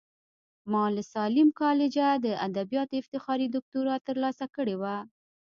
[0.71, 4.95] ما له ساليم کالجه د ادبياتو افتخاري دوکتورا ترلاسه کړې وه.